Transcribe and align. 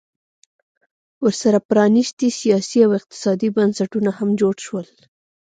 ورسره 1.25 1.59
پرانیستي 1.69 2.27
سیاسي 2.39 2.79
او 2.85 2.91
اقتصادي 2.99 3.49
بنسټونه 3.57 4.09
هم 4.17 4.29
جوړ 4.41 4.55
شول 4.65 4.87